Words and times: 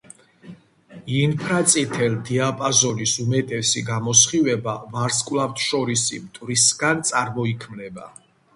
ინფრაწითელ 1.17 2.15
დიაპაზონის 2.29 3.13
უმეტესი 3.25 3.85
გამოსხივება 3.91 4.75
ვარსკვლავთშორისი 4.97 6.23
მტვრისგან 6.27 7.09
წარმოიქმნება. 7.13 8.11